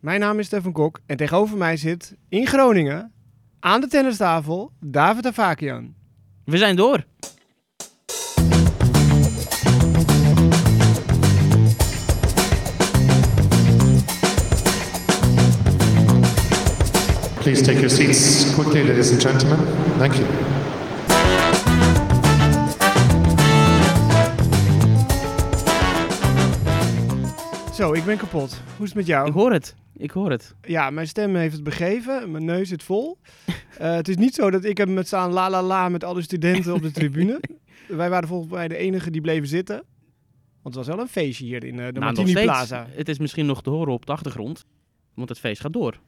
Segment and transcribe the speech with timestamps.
[0.00, 3.12] Mijn naam is Stefan Kok en tegenover mij zit in Groningen
[3.60, 5.94] aan de tennistafel David Avakian.
[6.44, 7.04] We zijn door.
[17.40, 19.58] Please take your seats quickly, ladies and gentlemen.
[19.98, 20.26] Thank you.
[27.74, 28.60] Zo, ik ben kapot.
[28.76, 29.28] Hoe is het met jou?
[29.28, 29.74] Ik hoor het.
[29.98, 30.54] Ik hoor het.
[30.62, 32.30] Ja, mijn stem heeft het begeven.
[32.30, 33.18] Mijn neus zit vol.
[33.78, 36.22] Eh, het is niet zo dat ik heb met staan la la la met alle
[36.22, 37.40] studenten op de tribune.
[37.88, 39.74] Wij waren volgens mij de enige die bleven zitten.
[40.62, 42.44] Want het was wel een feestje hier in eh, de Nou, nog Martini steeds.
[42.46, 42.86] Plaza.
[42.90, 44.64] Het is misschien nog te horen op de achtergrond.
[45.14, 45.98] Want het feest gaat door.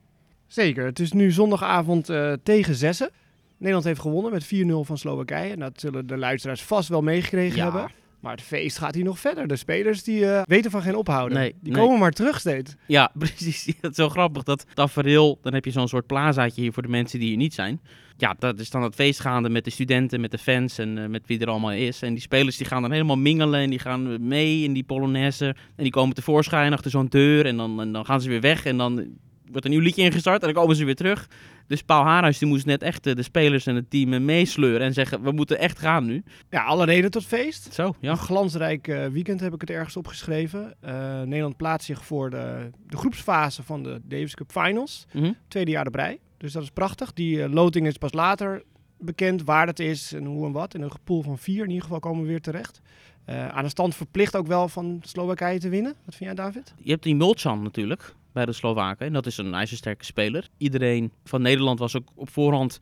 [0.47, 0.84] Zeker.
[0.84, 3.11] Het is nu zondagavond eh, tegen zessen.
[3.57, 4.48] Nederland heeft gewonnen met 4-0
[4.87, 5.53] van Slowakije.
[5.53, 7.62] En dat zullen de luisteraars vast wel meegekregen Ja.
[7.62, 7.91] hebben.
[8.20, 9.47] Maar het feest gaat hier nog verder.
[9.47, 11.38] De spelers die eh, weten van geen ophouden.
[11.38, 11.83] Nee, die nee.
[11.83, 12.74] komen maar terug steeds.
[12.87, 13.66] Ja, precies.
[13.66, 14.42] Het is zo grappig.
[14.42, 17.55] Dat tafereel, dan heb je zo'n soort plazaatje hier voor de mensen die hier niet
[17.55, 17.80] zijn.
[18.17, 21.08] Ja, dat is dan het feest gaande met de studenten, met de fans en eh,
[21.08, 22.03] met wie er allemaal is.
[22.03, 25.47] En die spelers die gaan dan helemaal mingelen en die gaan mee in die polonaise.
[25.77, 28.64] En die komen tevoorschijn achter zo'n deur en dan, en dan gaan ze weer weg.
[28.64, 29.06] En dan
[29.51, 31.29] wordt een nieuw liedje ingestart en dan komen ze weer terug.
[31.67, 34.87] Dus Paul Haarhuis die moest net echt eh, de spelers en het team eh, meesleuren
[34.87, 36.23] en zeggen, we moeten echt gaan nu.
[36.51, 37.75] Ja, alle reden tot feest.
[37.75, 38.11] Zo, ja.
[38.11, 40.75] Een glansrijk eh, weekend heb ik het ergens opgeschreven.
[40.81, 45.07] Eh, Nederland plaatst zich voor de, de groepsfase van de Davis Cup Finals.
[45.12, 45.33] Mhm.
[45.48, 46.19] Tweede jaar erbij.
[46.37, 47.12] Dus dat is prachtig.
[47.12, 48.62] Die loting is pas later
[48.98, 50.75] bekend waar het is en hoe en wat.
[50.75, 52.81] In een pool van vier in ieder geval komen we weer terecht.
[53.27, 55.95] Aan de stand verplicht ook wel van Slowakije te winnen.
[56.05, 56.75] Wat vind jij, David?
[56.83, 59.06] Je hebt die Mulchan natuurlijk bij de Slowaken.
[59.06, 60.48] En dat is een ijzersterke speler.
[60.59, 62.81] Iedereen van Nederland was ook op voorhand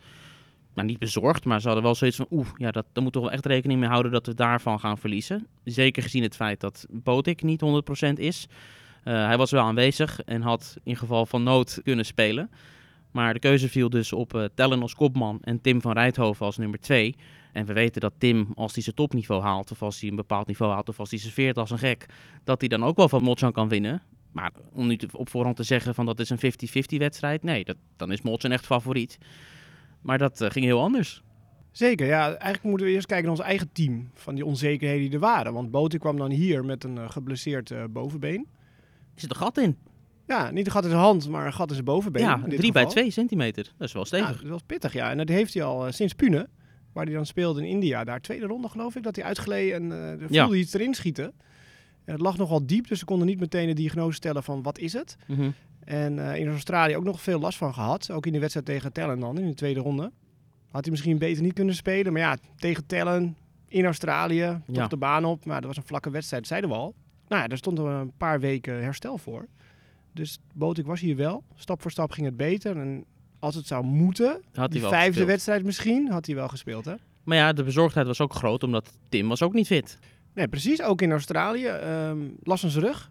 [0.74, 1.44] nou, niet bezorgd.
[1.44, 2.26] Maar ze hadden wel zoiets van...
[2.30, 4.98] Oeh, ja, dat, daar moeten we wel echt rekening mee houden dat we daarvan gaan
[4.98, 5.46] verliezen.
[5.64, 7.62] Zeker gezien het feit dat Botik niet
[8.08, 8.48] 100% is.
[9.04, 12.50] Eh, hij was wel aanwezig en had in geval van nood kunnen spelen.
[13.10, 16.56] Maar de keuze viel dus op eh, Tellen als kopman en Tim van Rijthoven als
[16.56, 17.14] nummer 2.
[17.52, 20.46] En we weten dat Tim, als hij zijn topniveau haalt, of als hij een bepaald
[20.46, 22.06] niveau haalt, of als hij serveert als een gek,
[22.44, 24.02] dat hij dan ook wel van Molchan kan winnen.
[24.32, 27.64] Maar om nu te- op voorhand te zeggen van dat is een 50-50 wedstrijd, nee,
[27.64, 29.18] dat, dan is Molchan echt favoriet.
[30.00, 31.22] Maar dat eh, ging heel anders.
[31.70, 32.26] Zeker, ja.
[32.26, 34.10] Eigenlijk moeten we eerst kijken naar ons eigen team.
[34.14, 35.52] Van die onzekerheden die er waren.
[35.52, 38.46] Want Botik kwam dan hier met een eh, geblesseerd eh, bovenbeen.
[39.14, 39.76] Er zit een gat in.
[40.26, 42.22] Ja, niet een gat in zijn hand, maar een gat in zijn bovenbeen.
[42.22, 42.96] ja, in dit 3 bij geval.
[42.96, 43.72] 2 centimeter.
[43.78, 44.40] Dat is wel Ja, stevig.
[44.42, 45.10] dat was pittig, ja.
[45.10, 46.48] En dat heeft hij al sinds Pune,
[46.92, 48.04] waar hij dan speelde in India.
[48.04, 49.88] Daar tweede ronde geloof ik, dat hij uitgleed en
[50.30, 50.42] Ja.
[50.42, 51.32] voelde iets erin schieten.
[52.08, 54.78] En het lag nogal diep, dus ze konden niet meteen de diagnose stellen van wat
[54.78, 55.16] is het.
[55.26, 55.50] Mhm.
[55.84, 58.10] En eh, in Australië ook nog veel last van gehad.
[58.10, 60.10] Ook in de wedstrijd tegen Tellen dan, in de tweede ronde.
[60.70, 62.12] Had hij misschien beter niet kunnen spelen.
[62.12, 63.36] Maar ja, tegen Tellen
[63.68, 64.86] in Australië, toch Ja.
[64.86, 65.44] de baan op.
[65.44, 66.94] Maar dat was een vlakke wedstrijd, zeiden we al.
[67.28, 69.46] Nou ja, daar stond er een paar weken herstel voor.
[70.12, 71.42] Dus Botik was hier wel.
[71.54, 72.76] Stap voor stap ging het beter.
[72.76, 73.04] En
[73.38, 75.26] als het zou moeten, Had die vijfde gespeeld.
[75.28, 76.94] wedstrijd misschien, had hij wel gespeeld, hè?
[77.24, 79.98] Maar ja, de bezorgdheid was ook groot, omdat Tim was ook niet fit.
[80.38, 80.82] Nee, precies.
[80.82, 81.66] Ook in Australië.
[81.66, 83.10] ehm last van zijn rug.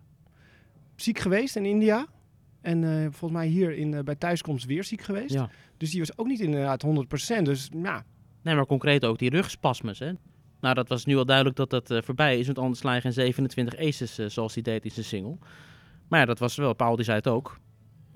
[0.95, 2.05] Ziek geweest in India.
[2.61, 5.33] En eh, volgens mij hier in, eh, bij thuiskomst weer ziek geweest.
[5.33, 5.49] Ja.
[5.77, 7.45] Dus die was ook niet inderdaad 100%.
[7.45, 8.03] Dus ja,
[8.41, 9.99] Nee, maar concreet ook die rugspasmes.
[9.99, 10.11] Hè?
[10.61, 12.45] Nou, dat was nu al duidelijk dat dat eh, voorbij is.
[12.45, 15.37] Want anders sla je geen 27 aces zoals hij deed in zijn single.
[16.07, 16.73] Maar ja, dat was wel.
[16.73, 17.59] Paul die zei het ook.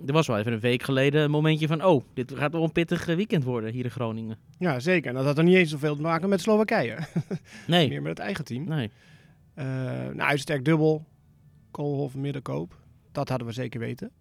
[0.05, 1.83] Er was wel even een week geleden een momentje van...
[1.85, 4.37] Oh, dit gaat wel een pittig eh, weekend worden hier in Groningen.
[4.59, 5.09] ja, zeker.
[5.09, 6.97] En dat had er niet eens zoveel te maken met Slowakije.
[7.67, 8.63] Nee, Meer met het eigen team.
[8.67, 8.91] nee.
[9.53, 11.05] Eh nou, uitsterk dubbel.
[11.71, 12.75] Koolhof, middenkoop.
[13.11, 14.11] Dat hadden we zeker weten.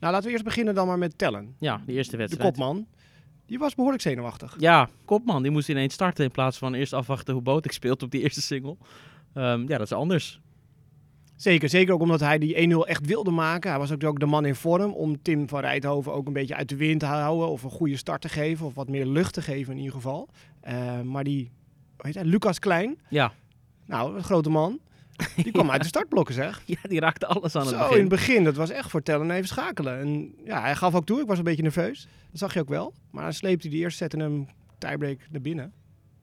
[0.00, 1.54] Nou, laten we eerst beginnen dan maar met Tellen.
[1.58, 2.48] Ja, de eerste De wedstrijd.
[2.48, 2.86] kopman.
[3.46, 4.54] Die was behoorlijk zenuwachtig.
[4.58, 5.42] Ja, kopman.
[5.42, 8.42] Die moest ineens starten in plaats van eerst afwachten hoe Botik speelt op die eerste
[8.42, 8.76] single.
[9.34, 10.40] Ehm, ja, dat is anders.
[11.36, 13.70] Zeker, zeker ook omdat hij die 1-0 echt wilde maken.
[13.70, 16.54] Hij was ook, ook de man in vorm om Tim van Rijthoven ook een beetje
[16.54, 17.48] uit de wind te houden.
[17.48, 18.66] Of een goede start te geven.
[18.66, 20.28] Of wat meer lucht te geven in ieder geval.
[20.60, 21.50] Eh, maar die,
[21.96, 22.98] hoe heet hij, Lucas Klein.
[23.08, 23.32] Ja.
[23.86, 24.78] Nou, een grote man.
[25.36, 26.62] Die kwam uit de startblokken zeg.
[26.64, 27.94] ja, die raakte alles aan het Zo, begin.
[27.94, 28.44] in het begin.
[28.44, 29.98] Dat was echt voor tellen even schakelen.
[30.00, 31.20] En ja, hij gaf ook toe.
[31.20, 32.08] Ik was een beetje nerveus.
[32.30, 32.92] Dat zag je ook wel.
[33.10, 34.48] Maar dan sleepte hij die eerste set in een
[34.78, 35.72] tiebreak naar binnen.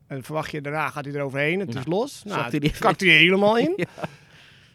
[0.07, 1.59] En verwacht je, daarna gaat hij eroverheen.
[1.59, 2.23] Het is los.
[2.23, 3.73] Nou, hij die- kakt hij er helemaal in.
[3.75, 3.85] Ja.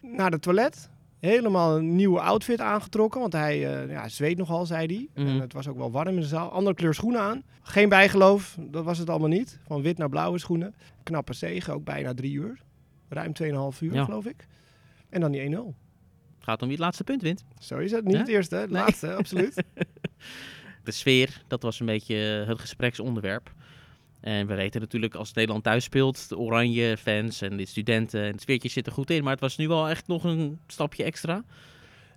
[0.02, 0.90] Naar het toilet.
[1.18, 3.20] Helemaal een nieuwe outfit aangetrokken.
[3.20, 5.24] Want hij eh, ja, zweet nogal, zei hij.
[5.24, 5.32] Mhm.
[5.34, 6.50] En het was ook wel warm in de zaal.
[6.50, 7.42] Andere kleur schoenen aan.
[7.62, 8.56] Geen bijgeloof.
[8.60, 9.58] Dat was het allemaal niet.
[9.66, 10.74] Van wit naar blauwe schoenen.
[11.02, 11.72] Knappe zegen.
[11.74, 12.58] Ook bijna drie uur.
[13.08, 14.04] Ruim 2,5 uur, Ja.
[14.04, 14.46] geloof ik.
[15.10, 15.74] En dan die 1-0.
[16.34, 17.44] Het gaat om wie het laatste punt wint.
[17.58, 18.04] Zo is het.
[18.04, 18.18] Niet Ja?
[18.18, 18.82] het eerste, het Nee.
[18.82, 19.62] laatste, absoluut.
[20.84, 23.52] De sfeer, dat was een beetje eh, het gespreksonderwerp.
[24.20, 28.32] En we weten natuurlijk als Nederland thuis speelt, de oranje fans en de studenten en
[28.32, 29.22] het sfeertje zit er goed in.
[29.22, 31.32] Maar het was nu wel echt nog een stapje extra.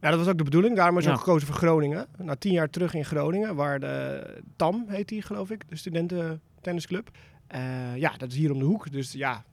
[0.01, 0.75] Nou, dat was ook de bedoeling.
[0.75, 1.11] Daarom is Ja.
[1.11, 2.07] ook gekozen voor Groningen.
[2.17, 4.23] Na tien jaar terug in Groningen, waar de
[4.55, 7.09] TAM heet die, geloof ik, de studenten tennisclub.
[7.47, 8.91] Eh, ja, dat is hier om de hoek.
[8.91, 9.43] Dus ja,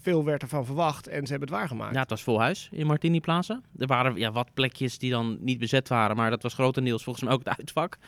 [0.00, 1.94] veel werd ervan verwacht en ze hebben het waargemaakt.
[1.94, 3.60] Ja, het was vol huis in Martini Plaza.
[3.78, 7.24] Er waren ja, wat plekjes die dan niet bezet waren, maar dat was grotendeels volgens
[7.24, 7.98] mij ook het uitvak.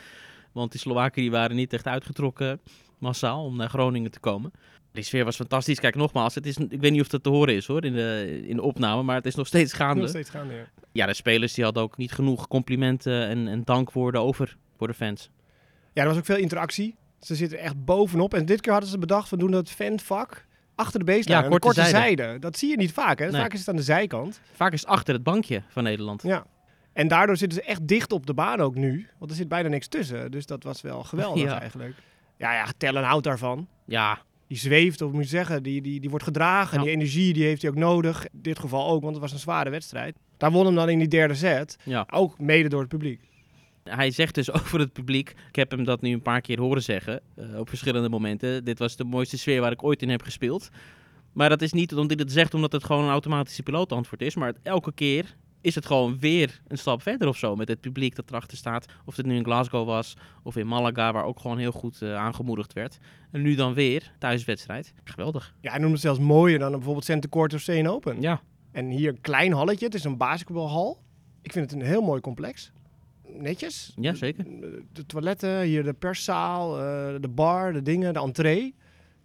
[0.51, 2.59] Want die Slowaken die waren niet echt uitgetrokken
[3.01, 4.51] massaal om naar Groningen te komen.
[4.91, 5.79] Die sfeer was fantastisch.
[5.79, 8.41] Kijk, nogmaals, het is, ik weet niet of dat te horen is hoor in de,
[8.47, 10.01] in de opname, maar het is nog steeds gaande.
[10.01, 10.63] Nog steeds gaande, ja.
[10.91, 14.93] Ja, de spelers die hadden ook niet genoeg complimenten en, en dankwoorden over voor de
[14.93, 15.29] fans.
[15.93, 16.95] Ja, er was ook veel interactie.
[17.19, 18.33] Ze zitten echt bovenop.
[18.33, 20.45] En dit keer hadden ze bedacht, we doen dat fanvak
[20.75, 21.31] achter de baseline.
[21.31, 22.23] Ja, aan de korte korte zijde.
[22.23, 22.39] zijde.
[22.39, 23.25] Dat zie je niet vaak, hè?
[23.31, 23.41] Nee.
[23.41, 24.41] Vaak is het aan de zijkant.
[24.53, 26.23] Vaak is het achter het bankje van Nederland.
[26.23, 26.45] Ja.
[26.93, 29.07] En daardoor zitten ze echt dicht op de baan ook nu.
[29.17, 30.31] Want er zit bijna niks tussen.
[30.31, 31.59] Dus dat was wel geweldig Ja.
[31.59, 31.95] eigenlijk.
[32.41, 33.67] Ja, ja, Tellen houdt daarvan.
[33.85, 36.77] Ja, Die zweeft, of moet je zeggen, die, die, die wordt gedragen.
[36.77, 36.83] Ja.
[36.83, 38.23] die energie die heeft hij ook nodig.
[38.23, 40.17] In dit geval ook, want het was een zware wedstrijd.
[40.37, 41.77] Daar won hem dan in die derde set.
[41.83, 42.07] ja.
[42.11, 43.21] Ook mede door het publiek.
[43.83, 46.83] Hij zegt dus over het publiek, ik heb hem dat nu een paar keer horen
[46.83, 48.63] zeggen, eh, op verschillende momenten.
[48.65, 50.69] Dit was de mooiste sfeer waar ik ooit in heb gespeeld.
[51.33, 54.35] Maar dat is niet omdat hij het zegt omdat het gewoon een automatische pilootantwoord is.
[54.35, 58.15] Maar elke keer is het gewoon weer een stap verder of zo met het publiek
[58.15, 58.85] dat erachter staat.
[59.05, 62.15] Of het nu in Glasgow was of in Malaga, waar ook gewoon heel goed eh,
[62.15, 62.97] aangemoedigd werd.
[63.31, 64.93] En nu dan weer, thuiswedstrijd.
[65.03, 65.53] Geweldig.
[65.61, 68.21] Ja, hij noemde het zelfs mooier dan bijvoorbeeld Center Court of CN Open.
[68.21, 68.41] Ja,
[68.71, 69.85] En hier een klein halletje.
[69.85, 71.01] Het is een basketbalhal.
[71.41, 72.71] Ik vind het een heel mooi complex.
[73.27, 73.93] Netjes.
[73.95, 74.43] Ja, zeker.
[74.43, 78.75] De, de toiletten, hier de perszaal, eh, de bar, de dingen, de entree.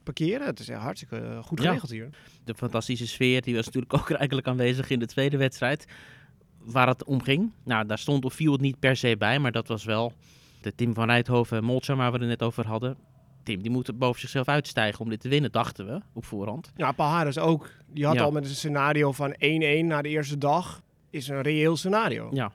[0.02, 0.46] Parkeren.
[0.46, 1.64] Het is echt hartstikke eh, goed Ja.
[1.66, 2.08] geregeld hier.
[2.44, 5.84] de fantastische sfeer, die was natuurlijk ook eigenlijk aanwezig in de tweede wedstrijd.
[6.66, 7.52] Waar het om ging.
[7.64, 10.12] Nou, daar stond of viel het niet per se bij, maar dat was wel
[10.62, 12.96] de Tim van Rijthoven en waar we het net over hadden.
[13.42, 16.72] Tim, die moet boven zichzelf uitstijgen om dit te winnen, dachten we op voorhand.
[16.76, 17.70] Ja, Paul Harris ook.
[17.86, 18.22] Die had Ja.
[18.22, 20.82] al met een scenario van 1-1 na de eerste dag.
[21.10, 22.28] Is een reëel scenario.
[22.32, 22.52] Ja.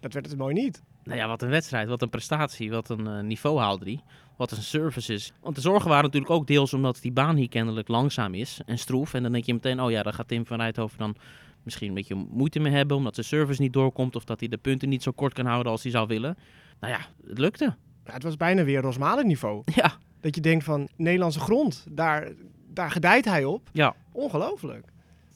[0.00, 0.82] Dat werd het mooi niet.
[1.04, 4.00] Nou ja, wat een wedstrijd, wat een prestatie, wat een eh, niveau haalde hij.
[4.36, 5.32] Wat een services.
[5.40, 8.78] Want de zorgen waren natuurlijk ook deels omdat die baan hier kennelijk langzaam is en
[8.78, 9.14] stroef.
[9.14, 11.14] En dan denk je meteen, oh ja, daar gaat Tim van Rijthoven dan
[11.62, 12.96] misschien een beetje moeite mee hebben.
[12.96, 15.72] Omdat zijn service niet doorkomt of dat hij de punten niet zo kort kan houden
[15.72, 16.36] als hij zou willen.
[16.80, 17.64] Nou ja, het lukte.
[18.04, 19.62] Ja, het was bijna weer Rosmalen niveau.
[19.74, 22.32] Ja, Dat je denkt van Nederlandse grond, daar,
[22.72, 23.68] daar gedijt hij op.
[23.72, 23.94] ja.
[24.12, 24.86] Ongelooflijk.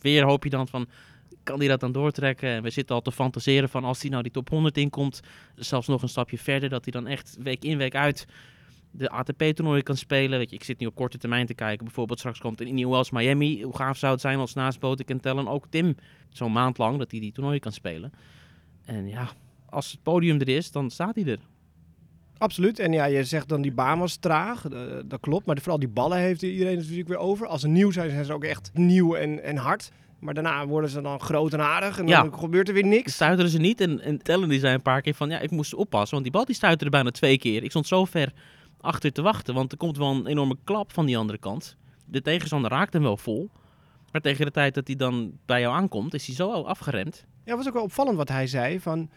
[0.01, 0.87] weer hoop je dan van,
[1.43, 2.49] kan hij dat dan doortrekken?
[2.49, 5.21] En we zitten al te fantaseren van als hij nou die top 100 inkomt,
[5.55, 8.27] zelfs nog een stapje verder, dat hij dan echt week in, week uit
[8.97, 10.39] de ATP-toernooien kan spelen.
[10.39, 11.85] Weet je, ik zit nu op korte termijn te kijken.
[11.85, 13.63] Bijvoorbeeld straks komt in New Wells Miami.
[13.63, 15.97] Hoe gaaf zou het zijn als naast Botik en Tellen ook Tim
[16.29, 18.13] zo'n maand lang dat hij die toernooien kan spelen.
[18.85, 19.29] En ja,
[19.69, 21.39] als het podium er is, dan staat hij er.
[22.39, 22.79] Absoluut.
[22.79, 24.69] En ja, je zegt dan die baan was traag.
[24.69, 25.47] Eh, dat klopt.
[25.47, 27.47] Maar vooral die ballen heeft iedereen natuurlijk weer over.
[27.47, 29.93] Als ze nieuw zijn, zijn ze ook echt nieuw en, en hard.
[30.19, 31.99] Maar daarna worden ze dan groot en aardig.
[31.99, 33.13] En dan gebeurt er weer niks.
[33.13, 33.81] Stuiteren ze niet.
[33.81, 36.11] En, en Tellen die zei een paar keer van, ja, ik moest oppassen.
[36.11, 37.63] Want die bal die stuiterde bijna twee keer.
[37.63, 38.33] Ik stond zo ver
[38.85, 39.55] achter te wachten.
[39.55, 41.77] Want er komt wel een enorme klap van die andere kant.
[42.05, 43.51] De tegenstander raakt hem wel vol.
[44.13, 47.25] Maar tegen de tijd dat hij dan bij jou aankomt, is hij zo afgeremd.
[47.45, 48.81] Ja, was ook wel opvallend wat hij zei.
[48.81, 49.11] Van,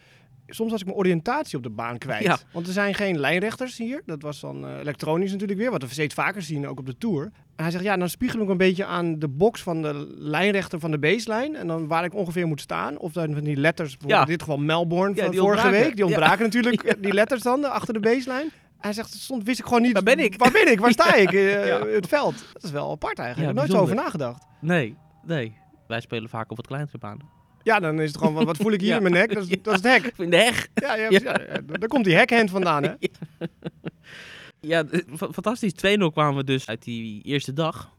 [0.46, 2.22] soms was ik mijn oriëntatie op de baan kwijt.
[2.22, 2.38] Ja.
[2.52, 4.02] Want er zijn geen lijnrechters hier.
[4.06, 5.70] Dat was dan eh, elektronisch natuurlijk weer.
[5.70, 7.22] Wat we steeds vaker zien, ook op de Tour.
[7.56, 10.80] En hij zegt, ja, dan spiegel ik een beetje aan de box van de lijnrechter
[10.80, 11.58] van de baseline.
[11.58, 12.98] En dan waar ik ongeveer moet staan.
[12.98, 14.26] Of dan van die letters, bijvoorbeeld Ja.
[14.26, 15.80] in dit geval Melbourne Ja, van vorige ontbraken.
[15.86, 15.96] week.
[15.96, 18.48] Die ontbraken natuurlijk, die letters dan, eh, achter de baseline.
[18.78, 19.92] Hij zegt, stond, wist ik gewoon niet.
[19.92, 20.34] Waar ben ik?
[20.38, 20.80] Waar ben ik?
[20.80, 21.32] Waar sta ik?
[21.32, 21.86] Eh, Ja.
[21.86, 22.44] Het veld.
[22.52, 23.48] Dat is wel apart eigenlijk.
[23.48, 24.44] Ja, Ik heb nooit zo over nagedacht.
[24.60, 25.56] Nee, nee.
[25.86, 27.26] Wij spelen vaak op wat kleinere banen.
[27.62, 28.96] Ja, dan is het gewoon, wat, wat voel ik hier Ja.
[28.96, 29.34] in mijn nek?
[29.34, 30.12] Dat is, dat is het hek.
[30.16, 30.68] In de heg.
[30.74, 31.28] Ja,
[31.66, 32.92] daar komt die hekhand vandaan, hè?
[34.60, 34.84] Ja,
[35.16, 35.72] fa- fantastisch.
[35.72, 35.76] 2-0
[36.12, 37.92] kwamen we dus uit die eerste dag.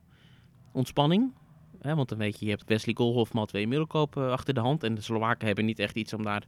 [0.71, 1.33] Ontspanning.
[1.81, 4.83] Hè, want dan weet je, je hebt Wesley Golhoff, Matwee Middelkoop eh, achter de hand.
[4.83, 6.43] En de Slowaken hebben niet echt iets om daar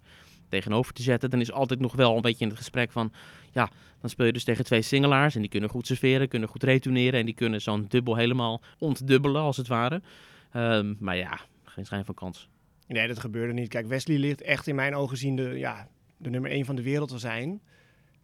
[0.52, 1.30] tegenover te zetten.
[1.30, 3.12] Dan is altijd nog wel een beetje in het gesprek van...
[3.52, 3.70] Ja,
[4.02, 5.36] dan speel je dus tegen twee singelaars.
[5.36, 7.20] En die kunnen goed serveren, kunnen goed retourneren.
[7.20, 10.02] En die kunnen zo'n dubbel helemaal ontdubbelen, als het ware.
[10.52, 12.50] Ehm, maar ja, geen schijn van kans.
[12.88, 13.68] Nee, dat gebeurde niet.
[13.68, 16.82] Kijk, Wesley ligt echt in mijn ogen zien de, ja, de nummer 1 van de
[16.82, 17.62] wereld te zijn.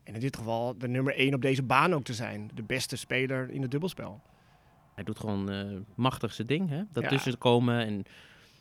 [0.04, 2.50] En in dit geval de nummer 1 op deze baan ook te zijn.
[2.54, 4.22] De beste speler in het dubbelspel.
[4.96, 5.66] Hij doet gewoon eh
[5.96, 6.82] machtig zijn ding, hè?
[6.92, 7.10] Dat Ja.
[7.10, 8.04] tussen komen en...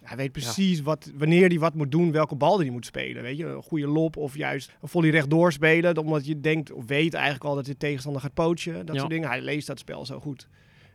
[0.06, 3.22] Hij weet precies wat, wanneer hij wat moet doen, welke bal hij moet spelen.
[3.22, 5.96] Weet je, een goede lop of juist een volley rechtdoor spelen.
[5.96, 8.86] Omdat je denkt of weet eigenlijk al dat de tegenstander gaat poachen.
[8.86, 9.00] Dat Ja.
[9.00, 9.28] soort dingen.
[9.28, 10.48] Hij leest dat spel zo goed.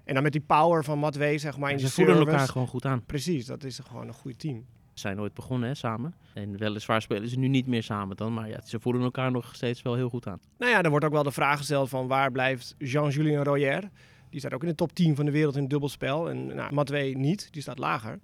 [0.04, 2.86] En dan met die power van Matwee, zeg maar, in ze voelen elkaar gewoon goed
[2.86, 3.06] aan.
[3.06, 4.66] Precies, dat is gewoon een goed team.
[4.94, 6.14] Ze zijn nooit begonnen hè, samen.
[6.34, 8.34] En weliswaar spelen ze nu niet meer samen dan.
[8.34, 10.40] Maar ja, ze voelen elkaar nog steeds wel heel goed aan.
[10.58, 13.90] Nou ja, er wordt ook wel de vraag gesteld van waar blijft Jean-Julien Royer?
[14.30, 16.30] Die staat ook in de top 10 van de wereld in het dubbelspel.
[16.30, 18.20] En nou, Matwee niet, die staat lager.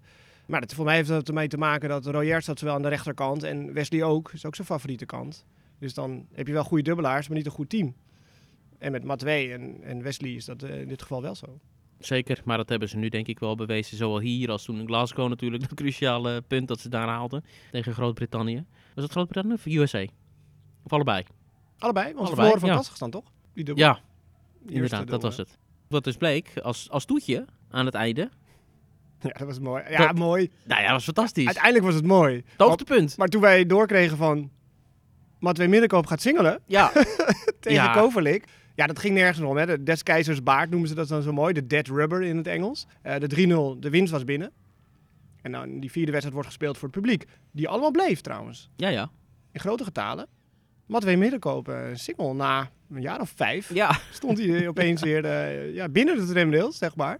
[0.47, 2.87] Maar dat, voor mij heeft dat ermee te maken dat Royer staat zowel aan de
[2.87, 4.31] rechterkant en Wesley ook.
[4.33, 5.45] Is ook zijn favoriete kant.
[5.79, 7.95] Dus dan heb je wel goede dubbelaars, maar niet een goed team.
[8.77, 11.59] En met Matwee en, en Wesley is dat eh, in dit geval wel zo.
[11.99, 13.97] Zeker, maar dat hebben ze nu denk ik wel bewezen.
[13.97, 15.63] Zowel hier als toen in Glasgow natuurlijk.
[15.63, 18.65] Dat cruciale punt dat ze daar haalden tegen Groot-Brittannië.
[18.95, 20.05] Was het Groot-Brittannië of USA?
[20.83, 21.23] Of allebei?
[21.77, 22.75] Allebei, want Allebei, verloren van ja.
[22.75, 23.31] Kazachstan toch?
[23.53, 23.85] Die dubbel.
[23.85, 23.99] Ja,
[24.65, 25.57] inderdaad, dat was het.
[25.87, 28.29] Wat dus bleek, als, als toetje aan het einde.
[29.19, 29.83] Ja, dat was mooi.
[29.89, 30.51] Ja, Dat- mooi.
[30.65, 31.45] Nou ja, dat was fantastisch.
[31.45, 32.35] Uiteindelijk was het mooi.
[32.35, 33.17] Het hoogtepunt.
[33.17, 34.51] Maar toen wij doorkregen van
[35.39, 36.91] Matwee Middenkoop gaat singelen Ja,
[37.59, 37.93] tegen Ja.
[38.75, 39.57] Ja, dat ging nergens om.
[39.57, 39.65] Hè.
[39.65, 41.53] De Des Keizers baard noemen ze dat dan zo mooi.
[41.53, 42.87] De dead rubber in het Engels.
[43.01, 43.27] Eh, de
[43.75, 44.51] 3-0, de winst was binnen.
[45.41, 47.25] En dan die vierde wedstrijd wordt gespeeld voor het publiek.
[47.51, 48.69] Die allemaal bleef trouwens.
[48.75, 49.09] ja, ja.
[49.51, 50.27] In grote getalen.
[50.87, 53.73] Matwee Middenkoop, eh, single na een jaar of vijf.
[53.73, 57.19] Ja, Stond hij opeens weer eh, ja, binnen de tramrails, zeg maar.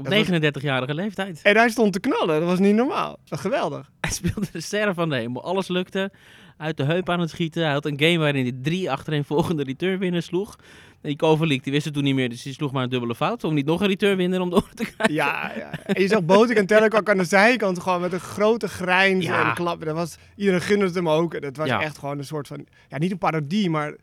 [0.00, 1.40] Op Dat was- 39-jarige leeftijd.
[1.42, 2.40] En hij stond te knallen.
[2.40, 3.10] Dat was niet normaal.
[3.10, 3.90] Dat was geweldig.
[4.00, 5.42] Hij speelde de sterren van de hemel.
[5.44, 6.10] Alles lukte.
[6.56, 7.62] Uit de heup aan het schieten.
[7.62, 10.56] Hij had een game waarin hij drie achtereenvolgende return winners sloeg.
[10.90, 13.14] En die Kovalik, die wist het toen niet meer, dus die sloeg maar een dubbele
[13.14, 13.44] fout.
[13.44, 15.14] Om niet nog een return winner om door te krijgen.
[15.14, 15.70] Ja, ja.
[15.84, 19.48] En je zag Botik en Telek aan de zijkant gewoon met een grote grijns Ja.
[19.48, 19.84] en klap.
[19.84, 21.40] Dat was, iedereen gunde het hem ook.
[21.40, 21.80] Dat was Ja.
[21.82, 23.96] echt gewoon een soort van, ja, niet een parodie, maar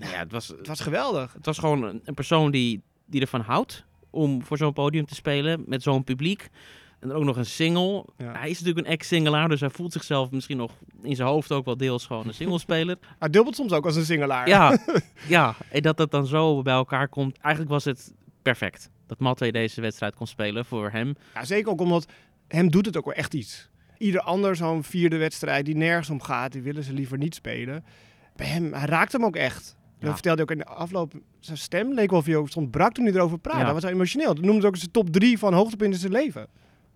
[0.00, 1.32] ja, het was, het was geweldig.
[1.32, 5.14] het was gewoon een, een persoon die, die ervan houdt om voor zo'n podium te
[5.14, 6.48] spelen met zo'n publiek.
[7.00, 8.04] En dan ook nog een single.
[8.16, 8.32] Ja.
[8.32, 11.64] Hij is natuurlijk een ex-singelaar, dus hij voelt zichzelf misschien nog in zijn hoofd ook
[11.64, 12.98] wel deels gewoon een singlespeler.
[13.18, 14.48] Hij dubbelt soms ook als een singelaar.
[14.48, 14.78] ja,
[15.28, 17.38] ja, en dat dat dan zo bij elkaar komt.
[17.38, 21.14] Eigenlijk was het perfect dat Matwee deze wedstrijd kon spelen voor hem.
[21.34, 22.06] Ja, zeker ook omdat
[22.48, 23.70] hem doet het ook wel echt iets.
[23.98, 27.84] Ieder ander zo'n vierde wedstrijd die nergens om gaat, die willen ze liever niet spelen.
[28.36, 29.76] Bij hem, hij raakt hem ook echt.
[30.02, 30.08] Ja.
[30.08, 31.12] Dat vertelde ook in de afloop.
[31.40, 33.60] Zijn stem leek wel of hij ook stond brak toen hij erover praatte.
[33.60, 33.64] Ja.
[33.64, 34.34] Hij was emotioneel.
[34.34, 36.46] Dat noemde ook zijn top drie van hoogtepunten in zijn leven.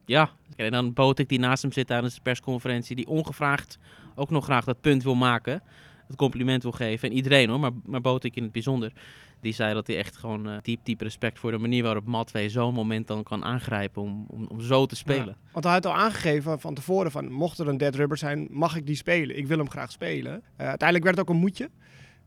[0.04, 3.78] Ja, en dan Botik die naast hem zit tijdens de persconferentie, die ongevraagd
[4.14, 5.62] ook nog graag dat punt wil maken.
[6.06, 7.08] Het compliment wil geven.
[7.08, 8.92] En iedereen hoor, maar, maar Botik in het bijzonder.
[9.40, 12.48] Die zei dat hij echt gewoon eh, diep, diep respect voor de manier waarop Matwee
[12.48, 15.26] zo'n moment dan kan aangrijpen om, om, om zo te spelen.
[15.26, 18.48] Ja, want hij had al aangegeven van tevoren van mocht er een dead rubber zijn,
[18.50, 19.38] mag ik die spelen.
[19.38, 20.42] Ik wil hem graag spelen.
[20.56, 21.70] Eh, uiteindelijk werd het ook een moedje.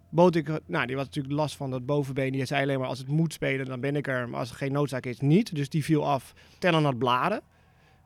[0.10, 2.32] Botik, nou, die had natuurlijk last van dat bovenbeen.
[2.32, 4.30] Die zei alleen maar als het moet spelen, dan ben ik er.
[4.30, 5.56] Maar als er geen noodzaak is, niet.
[5.56, 6.34] Dus die viel af.
[6.60, 7.38] Tellen had blaren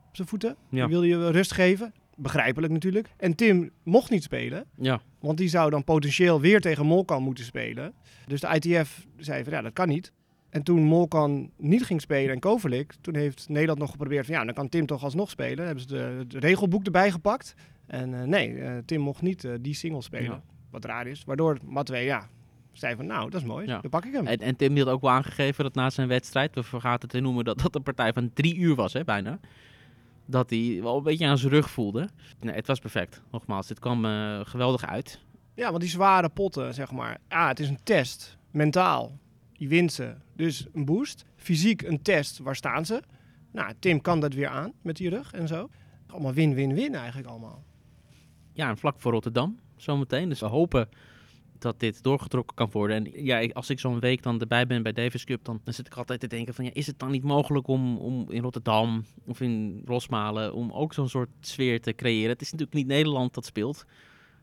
[0.08, 0.56] op zijn voeten.
[0.70, 0.80] Ja.
[0.80, 1.94] Die wilde je rust geven.
[2.16, 3.10] Begrijpelijk natuurlijk.
[3.18, 4.66] En Tim mocht niet spelen.
[4.76, 7.94] Ja, Want die zou dan potentieel weer tegen Molkan moeten spelen.
[8.28, 10.12] Dus de ITF zei van ja, dat kan niet.
[10.50, 14.46] En toen Molkan niet ging spelen en Koverlik, toen heeft Nederland nog geprobeerd van ja,
[14.46, 15.56] dan kan Tim toch alsnog spelen.
[15.56, 17.56] Dan hebben ze de, het regelboek erbij gepakt.
[17.86, 20.32] En eh, nee, eh, Tim mocht niet eh, die single spelen.
[20.32, 20.44] Ja.
[20.74, 21.24] Wat raar is.
[21.24, 22.30] Waardoor Matwee ja,
[22.72, 23.80] zei van nou, dat is mooi, Ja.
[23.82, 24.28] dan pak ik hem.
[24.28, 27.20] en, en Tim die had ook wel aangegeven dat na zijn wedstrijd, we vergaten te
[27.20, 29.40] noemen dat dat een partij van drie uur was, hè, bijna.
[30.26, 32.10] Dat hij wel een beetje aan zijn rug voelde.
[32.40, 33.22] Nee, het was perfect.
[33.32, 35.20] Nogmaals, dit kwam eh, geweldig uit.
[35.56, 37.18] Ja, want die zware potten, zeg maar.
[37.28, 38.38] Ah, het is een test.
[38.52, 39.18] Mentaal.
[39.54, 40.14] Die wint ze.
[40.36, 41.26] Dus een boost.
[41.36, 42.38] Fysiek een test.
[42.40, 43.02] Waar staan ze?
[43.52, 45.70] Nou, Tim kan dat weer aan met die rug en zo.
[46.08, 47.64] Allemaal win-win-win eigenlijk allemaal.
[48.54, 50.30] Ja, en vlak voor Rotterdam, zometeen.
[50.30, 50.90] Dus we hopen
[51.64, 52.96] dat dit doorgetrokken kan worden.
[52.96, 55.88] En ja, als ik zo'n week dan erbij ben bij Davis Cup, dan, dan zit
[55.88, 56.66] ik altijd te denken van...
[56.66, 60.54] Ja, is het dan niet mogelijk om, om in Rotterdam of in Rosmalen...
[60.54, 62.30] om ook zo'n soort sfeer te creëren?
[62.30, 63.86] Het is natuurlijk niet Nederland dat speelt.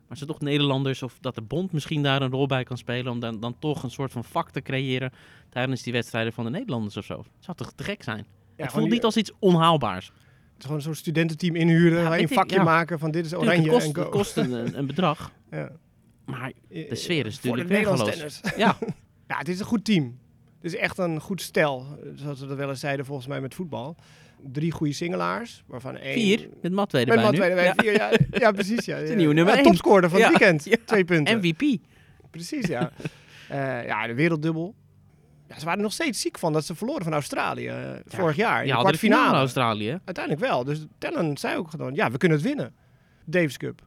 [0.08, 3.12] Maar zijn toch Nederlanders of dat de bond misschien daar een rol bij kan spelen...
[3.12, 5.12] om dan, dan toch een soort van vak te creëren
[5.48, 7.16] tijdens die wedstrijden van de Nederlanders of zo.
[7.16, 8.26] Dat zou toch te gek zijn?
[8.56, 10.12] Ja, het voelt niet als iets onhaalbaars.
[10.64, 12.02] Gewoon zo'n studententeam inhuren.
[12.04, 14.00] Waar je een vakje maken van dit is Tuurlijk, oranje het kost, en go.
[14.02, 15.70] het kost een, een bedrag, Ja.
[16.24, 18.40] maar De sfeer is de natuurlijk tennis.
[18.56, 18.76] ja,
[19.28, 20.18] Ja, het is een goed team.
[20.60, 21.86] Het is echt een goed stel.
[22.14, 23.96] Zoals we dat wel eens zeiden volgens mij met voetbal.
[24.52, 25.62] Drie goede singelaars.
[25.66, 26.12] Waarvan één...
[26.14, 27.74] vier met Matwee Met Ja.
[27.76, 28.10] vier, ja.
[28.30, 28.84] ja, precies.
[28.84, 28.98] Ja.
[29.02, 29.62] een nieuwe nummer Ja.
[29.62, 30.86] Topscorer van het weekend.
[30.86, 31.38] Twee punten.
[31.38, 31.62] MVP.
[32.30, 32.92] Precies, ja.
[33.48, 34.74] Eh, ja, de werelddubbel.
[35.50, 38.60] Ja, ze waren nog steeds ziek van dat ze verloren van Australië eh, vorig jaar.
[38.60, 39.36] In Ja, de finale kwartfinale.
[39.36, 39.98] Australië.
[40.04, 40.64] Uiteindelijk wel.
[40.64, 42.74] Dus Tellen zei ook gewoon, ja, we kunnen het winnen.
[43.24, 43.86] Davis Cup.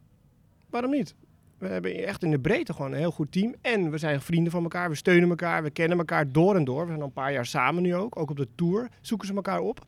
[0.69, 1.15] Waarom niet?
[1.57, 3.55] We hebben echt in de breedte gewoon een heel goed team.
[3.61, 4.89] En we zijn vrienden van elkaar.
[4.89, 5.63] We steunen elkaar.
[5.63, 6.81] We kennen elkaar door en door.
[6.81, 8.19] We zijn al een paar jaar samen nu ook.
[8.19, 9.85] Ook op de Tour zoeken ze elkaar op.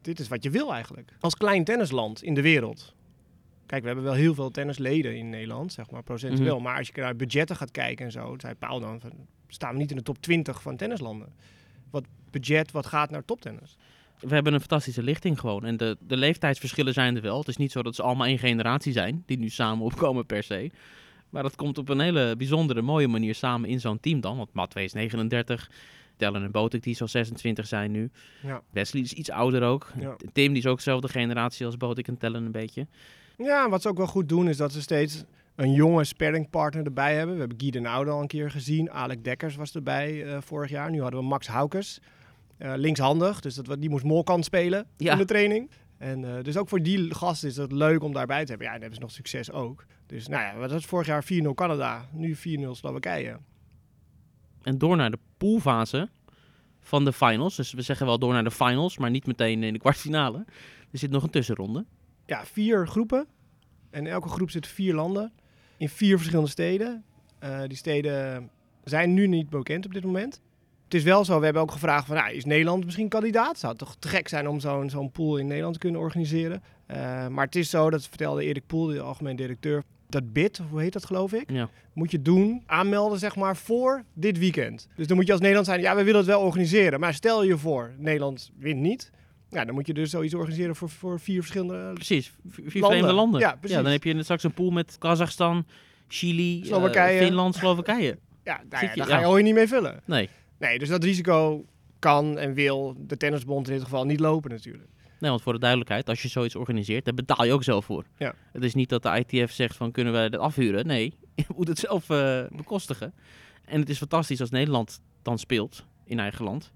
[0.00, 1.12] Dit is wat je wil eigenlijk.
[1.20, 2.94] Als klein tennisland in de wereld.
[3.66, 6.54] Kijk, we hebben wel heel veel tennisleden in Nederland, zeg maar, procentueel.
[6.54, 6.64] Mhm.
[6.64, 9.12] Maar als je naar budgetten gaat kijken en zo, zei Paul dan, van,
[9.54, 11.32] staan we niet in de top 20 van tennislanden.
[11.90, 13.76] Wat budget, wat gaat naar toptennis?
[14.20, 15.64] We hebben een fantastische lichting gewoon.
[15.64, 17.38] En de, de leeftijdsverschillen zijn er wel.
[17.38, 20.42] Het is niet zo dat ze allemaal één generatie zijn, die nu samen opkomen per
[20.42, 20.70] se.
[21.30, 24.36] Maar dat komt op een hele bijzondere, mooie manier samen in zo'n team dan.
[24.36, 25.70] Want Matwee is 39,
[26.16, 28.10] Tellen en Botik, die zo 26 zijn nu.
[28.42, 28.62] Ja.
[28.70, 29.92] Wesley is iets ouder ook.
[30.00, 30.16] Ja.
[30.32, 32.86] Tim, die is ook dezelfde generatie als Botik en Tellen een beetje.
[33.36, 37.16] Ja, wat ze ook wel goed doen is dat ze steeds een jonge sparringpartner erbij
[37.16, 37.34] hebben.
[37.34, 38.90] We hebben Guy Oude al een keer gezien.
[38.90, 40.90] Alec Dekkers was erbij eh, vorig jaar.
[40.90, 42.00] Nu hadden we Max Haukes.
[42.58, 45.12] eh, linkshandig, dus dat, die moest molkant spelen Ja.
[45.12, 45.70] in de training.
[45.98, 48.66] En eh, dus ook voor die gasten is het leuk om daarbij te hebben.
[48.66, 49.84] Ja, en hebben ze nog succes ook.
[50.06, 52.40] Dus nou ja, wat was vorig jaar 4-0 Canada, nu 4-0
[52.70, 53.38] Slowakije.
[54.62, 56.08] En door naar de poolfase
[56.80, 57.56] van de finals.
[57.56, 60.44] Dus we zeggen wel door naar de finals, maar niet meteen in de kwartfinale.
[60.90, 61.84] Er zit nog een tussenronde.
[62.26, 63.26] Ja, vier groepen.
[63.90, 65.32] En in elke groep zitten vier landen.
[65.82, 67.04] In vier verschillende steden.
[67.38, 68.50] Eh, die steden
[68.84, 70.40] zijn nu niet bekend op dit moment.
[70.84, 73.58] Het is wel zo, we hebben ook gevraagd van, nou, is Nederland misschien kandidaat?
[73.58, 76.62] Zou het toch te gek zijn om zo'n zo'n pool in Nederland te kunnen organiseren?
[76.86, 80.80] Eh, maar het is zo, dat vertelde Erik Poel, de algemeen directeur, dat bid, hoe
[80.80, 81.68] heet dat geloof ik, Ja.
[81.92, 84.88] moet je doen, aanmelden zeg maar voor dit weekend.
[84.96, 87.00] Dus dan moet je als Nederland zijn, ja, we willen het wel organiseren.
[87.00, 89.10] Maar stel je voor, Nederland wint niet.
[89.52, 92.98] Ja, dan moet je dus zoiets organiseren voor, voor vier verschillende Precies, vier Landen.
[92.98, 93.40] vreemde landen.
[93.40, 93.76] Ja, precies.
[93.76, 95.66] dan heb je straks een pool met Kazachstan,
[96.08, 97.06] Chili, eh.
[97.18, 98.18] Finland, Slowakije.
[98.44, 99.14] Ja, nou ja, je- daar ja.
[99.14, 100.00] ga je ooit niet mee vullen.
[100.04, 100.28] Nee.
[100.58, 101.64] Nee, dus dat risico
[101.98, 104.88] kan en wil de tennisbond in dit geval niet lopen natuurlijk.
[105.18, 108.04] Nee, want voor de duidelijkheid, als je zoiets organiseert, daar betaal je ook zelf voor.
[108.18, 108.34] Ja.
[108.52, 110.86] Het is niet dat de ITF zegt van kunnen wij dat afhuren.
[110.86, 113.14] Nee, je moet het zelf eh, bekostigen.
[113.64, 116.72] En het is fantastisch als Nederland dan speelt in eigen land.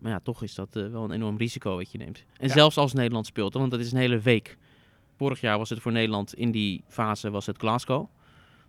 [0.00, 2.24] Maar ja, toch is dat eh, wel een enorm risico wat je neemt.
[2.36, 2.52] En Ja.
[2.54, 4.56] zelfs als Nederland speelt, want dat is een hele week.
[5.16, 8.08] Vorig jaar was het voor Nederland in die fase was het Glasgow.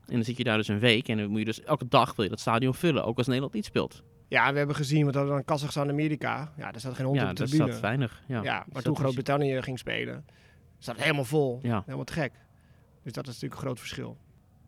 [0.08, 2.16] En dan zit je daar dus een week en dan moet je dus elke dag
[2.16, 4.04] wil je dat stadion vullen, ook als Nederland niet speelt.
[4.28, 6.54] Ja, we hebben gezien, wat hadden we dan Kazachstan Amerika.
[6.58, 7.70] Ja, daar zat geen hond ja, op de dat tribune.
[7.70, 8.22] staat weinig.
[8.28, 10.26] Ja, Ja, Dus maar dat toen is- Groot-Brittannië ging spelen,
[10.78, 11.60] zat het helemaal vol.
[11.62, 11.82] Ja.
[11.86, 12.32] Helemaal te gek.
[13.04, 14.18] Dus dat is natuurlijk een groot verschil.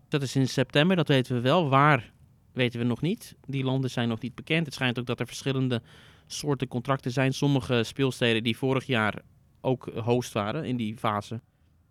[0.08, 1.70] Dat is in september, dat weten we wel.
[1.70, 2.12] Waar
[2.54, 3.36] weten we nog niet.
[3.46, 4.66] Die landen zijn nog niet bekend.
[4.66, 5.82] Het schijnt ook dat er verschillende
[6.34, 7.34] soorten contracten zijn.
[7.34, 9.22] Sommige speelsteden die vorig jaar
[9.62, 11.42] ook host waren in die fase,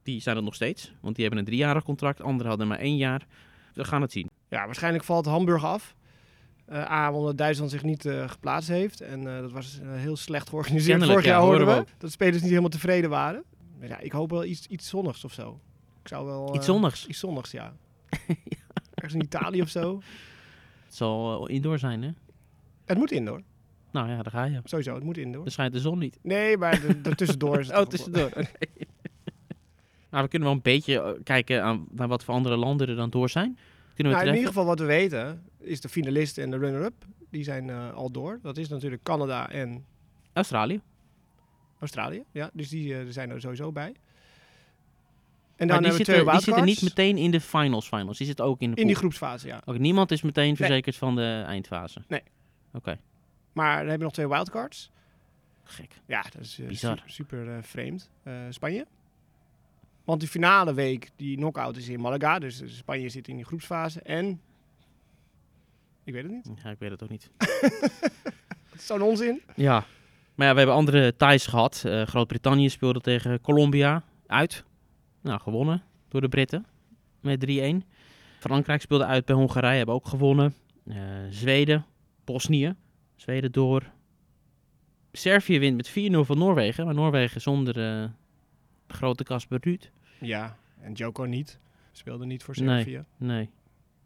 [0.03, 0.93] die zijn het nog steeds.
[1.01, 2.21] Want die hebben een driejarig contract.
[2.21, 3.27] Anderen hadden maar één jaar.
[3.75, 4.31] We gaan het zien.
[4.49, 5.95] Ja, waarschijnlijk valt Hamburg af.
[6.65, 9.01] Eh A, omdat Duitsland zich niet eh, geplaatst heeft.
[9.01, 10.99] En eh, dat was heel slecht georganiseerd.
[10.99, 13.45] Kennelijk, Vorig jaar ja, hoorden we horen we dat spelers niet helemaal tevreden waren.
[13.79, 15.61] Maar ja, ik hoop wel iets, iets zonnigs of zo.
[16.03, 16.55] Ik zou wel...
[16.55, 17.07] Iets zonnigs.
[17.07, 17.77] Iets zonnigs, ja.
[18.95, 20.03] Ergens in Italië of zo.
[20.85, 22.11] Het zal indoor zijn, hè?
[22.85, 23.43] Het moet indoor.
[23.93, 24.61] Nou ja, daar ga je.
[24.65, 25.45] Sowieso, het moet indoor.
[25.45, 26.19] Er schijnt de zon niet.
[26.23, 28.31] Nee, maar daartussendoor is het Oh, tussendoor.
[30.11, 32.97] Nou, we kunnen wel een beetje eh, kijken aan, naar wat voor andere landen er
[32.97, 33.59] dan door zijn.
[33.95, 36.95] Kunnen we Nou, in ieder geval wat we weten, is de finalist en de runner-up.
[37.31, 38.39] Die zijn eh, al door.
[38.43, 39.85] Dat is natuurlijk Canada en
[40.33, 40.81] Australië.
[41.79, 42.25] Australië.
[42.33, 43.95] Ja, dus die eh, zijn er sowieso bij.
[45.57, 48.19] En dan die zitten, die zitten niet meteen in de finals finals.
[48.19, 49.63] Die zitten ook in de in die groepsfase, ja.
[49.65, 52.03] Ook niemand is meteen verzekerd van de eindfase.
[52.09, 52.23] Nee.
[52.73, 52.99] Oké,
[53.53, 54.91] Maar dan hebben we nog twee wildcards.
[55.65, 56.01] gek.
[56.07, 56.97] Ja, dat is eh, Bizar.
[56.97, 58.11] super, super eh, vreemd.
[58.23, 58.87] Eh, Spanje.
[60.05, 62.39] Want die finale week, die knockout is in Malaga.
[62.39, 64.01] Dus Spanje zit in die groepsfase.
[64.03, 64.41] En...
[66.05, 66.49] Ik weet het niet.
[66.65, 67.31] Ja, ik weet het ook niet.
[68.71, 69.43] Dat is zo'n onzin.
[69.57, 69.85] Ja,
[70.35, 71.83] maar ja, we hebben andere ties gehad.
[71.87, 74.65] Eh, Groot-Brittannië speelde tegen Colombia uit.
[75.21, 76.67] Nou, gewonnen door de Britten
[77.21, 77.47] met
[77.85, 77.87] 3-1.
[78.39, 80.55] Frankrijk speelde uit bij Hongarije, hebben ook gewonnen.
[81.31, 81.85] Zweden,
[82.25, 82.75] Bosnië,
[83.23, 83.91] Zweden door.
[85.13, 88.09] Servië wint met 4-0 van Noorwegen, maar Noorwegen zonder eh,
[88.89, 89.91] grote Casper Ruud.
[90.21, 91.59] Ja, en Joko niet.
[91.93, 92.83] Speelde niet voor Nee.
[92.83, 93.05] Servië.
[93.17, 93.51] Nee.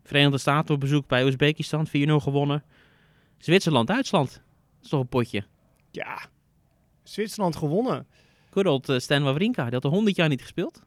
[0.03, 1.91] Verenigde Staten op bezoek bij Oezbekistan, 4-0
[2.23, 2.63] gewonnen.
[3.39, 4.31] Zwitserland, Duitsland.
[4.33, 5.45] Dat is toch een potje.
[5.91, 6.27] Ja,
[7.03, 8.07] Zwitserland gewonnen.
[8.51, 10.83] Good old eh, Stan Wawrinka, die had al 100 jaar niet gespeeld.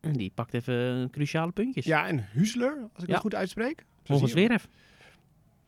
[0.00, 1.84] En die pakt even eh, cruciale puntjes.
[1.84, 3.12] Ja, en Husler, als ik Ja.
[3.12, 3.84] het goed uitspreek.
[4.04, 4.30] Volgens.
[4.30, 4.64] Zverev.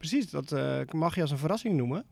[0.08, 2.04] Precies, dat eh, mag je als een verrassing noemen.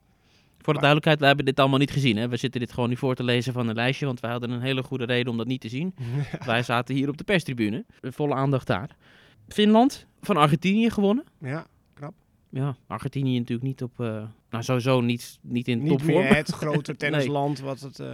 [0.59, 2.17] Voor de duidelijkheid, we hebben dit allemaal niet gezien.
[2.17, 2.29] Hè?
[2.29, 4.61] We zitten dit gewoon nu voor te lezen van een lijstje, want wij hadden een
[4.61, 5.95] hele goede reden om dat niet te zien.
[6.45, 8.97] wij zaten hier op de perstribune, volle aandacht daar.
[9.49, 11.25] Finland van Argentinië gewonnen.
[11.39, 11.67] ja,
[12.49, 16.23] Ja, Argentinië natuurlijk niet op, eh, nou sowieso niet, niet in niet topvorm.
[16.23, 18.07] meer het grote tennisland wat het eh,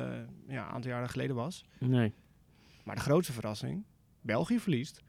[0.49, 1.64] ja, een aantal jaren geleden was.
[1.79, 2.12] Nee.
[2.85, 3.85] Maar de grootste verrassing,
[4.21, 5.03] België verliest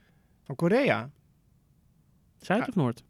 [0.43, 1.09] van Korea.
[2.41, 2.65] Zuid Ja.
[2.67, 3.03] of Noord?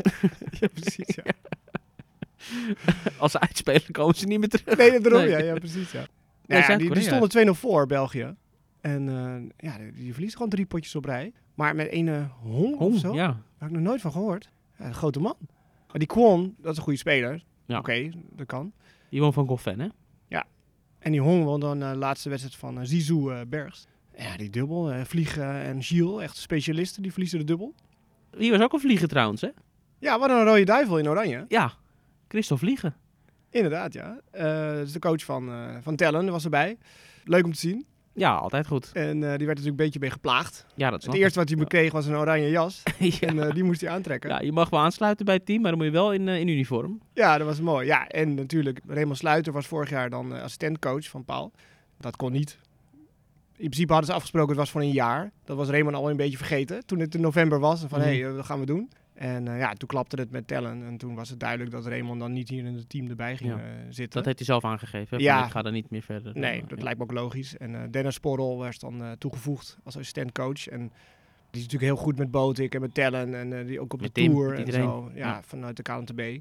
[0.60, 1.14] ja, precies.
[1.14, 1.22] Ja.
[3.18, 4.76] Als ze uitspelen komen ze niet meer terug.
[4.76, 5.30] Nee, daarom, Nee.
[5.30, 5.92] ja, ja, precies.
[5.92, 6.06] Ja.
[6.46, 8.34] Nee, Nou ja, die, stonden 2-0 voor, België.
[8.80, 11.32] En eh, ja, die, die verliest gewoon drie potjes op rij.
[11.54, 13.26] Maar met een eh, Hong of zo, ja.
[13.26, 14.50] daar heb ik nog nooit van gehoord.
[14.78, 15.36] Ja, een grote man.
[15.86, 17.44] Maar die Kwon, dat is een goede speler.
[17.66, 17.78] Ja.
[17.78, 18.72] Oké, dat kan.
[19.10, 19.88] Die won van Goffen, hè?
[21.02, 23.86] En die Hong won dan de laatste wedstrijd van uh, Zizou eh, Bergs.
[24.16, 24.92] Ja, die dubbel.
[24.92, 27.74] eh, Vliegen en Gilles, echt specialisten, die verliezen de dubbel.
[28.38, 29.48] Die was ook een vlieger trouwens, hè?
[29.98, 31.44] Ja, wat een rode duivel in oranje.
[31.48, 31.72] Ja,
[32.28, 32.94] Christophe Vliegen.
[33.50, 34.20] Inderdaad, ja.
[34.30, 36.78] Eh, dus de coach van, eh, van Tellen was erbij.
[37.24, 37.86] Leuk om te zien.
[38.14, 38.90] Ja, altijd goed.
[38.92, 40.66] En eh, die werd natuurlijk een beetje mee geplaagd.
[40.74, 42.82] Ja, dat Het eerste wat hij kreeg was een oranje jas.
[43.20, 44.30] En die moest hij aantrekken.
[44.30, 46.48] ja, je mag wel aansluiten bij het team, maar dan moet je wel in, in
[46.48, 47.00] uniform.
[47.12, 47.86] Ja, dat was mooi.
[47.86, 51.52] Ja, en natuurlijk, Raymond Sluiter was vorig jaar dan assistentcoach van Paul.
[51.98, 52.58] Dat kon niet.
[53.56, 55.30] In principe hadden ze afgesproken, het was voor een jaar.
[55.44, 57.80] Dat was Raymond al een beetje vergeten toen het in november was.
[57.80, 58.08] Van, Mhm.
[58.08, 58.90] hé, hey, eh, dat gaan we doen.
[59.14, 60.82] En eh, ja, toen klapte het met tellen.
[60.84, 63.50] En toen was het duidelijk dat Raymond dan niet hier in het team erbij ging
[63.50, 63.56] Ja.
[63.58, 64.10] eh, zitten.
[64.16, 65.18] Dat heeft hij zelf aangegeven.
[65.20, 65.44] Ja.
[65.44, 66.38] Ik ga er niet meer verder.
[66.38, 66.84] Nee, dat ja.
[66.84, 67.56] lijkt me ook logisch.
[67.56, 70.68] En Dennis Sporrel werd dan toegevoegd als assistentcoach.
[70.68, 70.80] En
[71.50, 73.34] die is natuurlijk heel goed met Botik en met Tellen.
[73.34, 75.10] En die ook op Met de Tour en zo.
[75.14, 75.42] Ja, Ja.
[75.42, 76.40] vanuit de KNTB.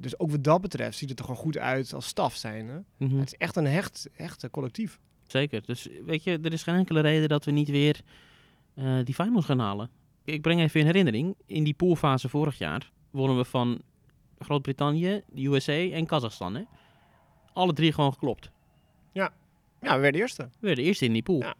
[0.00, 2.68] Dus ook wat dat betreft ziet het er gewoon goed uit als staf zijn.
[2.68, 2.78] Hè?
[3.06, 3.18] Mhm.
[3.18, 4.98] Het is echt een hecht, hecht collectief.
[5.28, 5.62] Zeker.
[5.66, 8.00] Dus weet je, er is geen enkele reden dat we niet weer
[8.74, 9.90] eh, die finals gaan halen.
[10.24, 13.82] Ik breng even in herinnering, in die poolfase vorig jaar wonnen we van
[14.38, 16.54] Groot-Brittannië, de USA en Kazachstan.
[16.54, 16.62] Hè?
[17.52, 18.50] Alle drie gewoon geklopt.
[19.80, 20.42] Ja, we werden eerste.
[20.42, 21.40] We werden eerste in die pool.
[21.40, 21.54] Ja.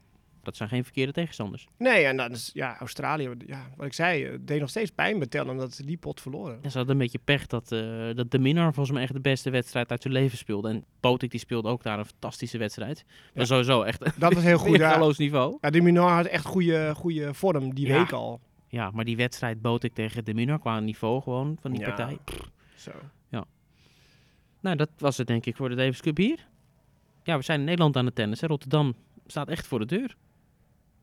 [0.48, 1.66] Dat zijn geen verkeerde tegenstanders.
[1.78, 5.18] Nee, en dan is ja, Australië, ja, wat ik zei, het deed nog steeds pijn
[5.18, 6.58] met Tellen dat ze die pot verloren.
[6.62, 9.20] En ze hadden een beetje pech dat, eh dat de Minnar volgens mij echt de
[9.20, 10.68] beste wedstrijd uit zijn leven speelde.
[10.68, 13.04] En Potik die speelde ook daar een fantastische wedstrijd.
[13.34, 14.76] Maar sowieso echt Dat was heel goed.
[14.76, 15.12] Ja.
[15.16, 15.58] niveau.
[15.60, 17.98] Ja, die Minar had echt goede, goede vorm die Ja.
[17.98, 18.40] week al.
[18.68, 21.86] Ja, maar die wedstrijd Botik tegen de Minnar qua niveau gewoon van die Ja.
[21.86, 22.18] partij.
[22.76, 22.90] Zo.
[24.60, 26.46] Nou, dat was het denk ik voor de Davis Cup hier.
[27.22, 28.40] Ja, we zijn in Nederland aan het tennis.
[28.40, 28.46] Hè.
[28.46, 28.94] Rotterdam
[29.26, 30.16] staat echt voor de deur.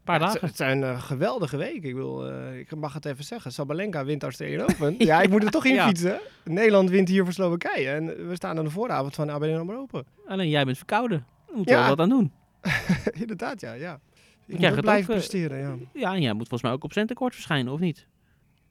[0.05, 0.47] Paar Ja, het, dagen.
[0.47, 1.89] het zijn eh, geweldige weken.
[1.89, 3.51] Ik, wil, eh, ik mag het even zeggen.
[3.51, 4.95] Sabalenka wint Australian Open.
[5.05, 5.87] ja, ik moet er toch in Ja.
[5.87, 6.19] fietsen.
[6.43, 7.89] Nederland wint hier voor Slowakije.
[7.89, 10.05] En we staan aan de vooravond van ABN AMRO Open.
[10.27, 11.25] Alleen jij bent verkouden.
[11.47, 11.79] Daar moet je Ja.
[11.79, 12.31] wel wat aan doen.
[13.21, 13.73] Inderdaad, ja.
[13.73, 13.99] ja.
[14.47, 15.75] Ik jij moet gaat blijven ook, eh, presteren, ja.
[15.93, 18.07] Ja, en jij moet volgens mij ook op centenkort verschijnen, of niet?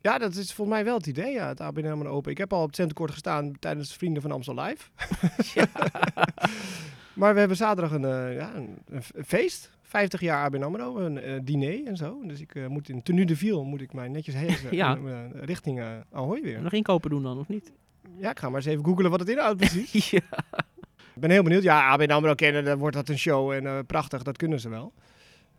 [0.00, 2.30] Ja, dat is volgens mij wel het idee, ja, het ABN AMRO Open.
[2.30, 4.88] Ik heb al op het centenkort gestaan tijdens Vrienden van Amstel Live.
[7.14, 9.70] maar we hebben zaterdag een, ja, een, een feest.
[9.94, 12.26] 50 jaar ABN AMRO, een eh, diner en zo.
[12.26, 14.96] Dus ik eh, moet in tenue de viel moet ik mij netjes hezen Ja.
[14.96, 16.62] eh, richting Ahoy weer.
[16.62, 17.72] Nog inkopen doen dan, of niet?
[18.18, 20.10] Ja, ik ga maar eens even googelen wat het inhoudt precies.
[20.10, 20.20] ja.
[21.14, 21.62] Ik ben heel benieuwd.
[21.62, 24.92] Ja, ABN AMRO kennen, dan wordt dat een show en prachtig, dat kunnen ze wel.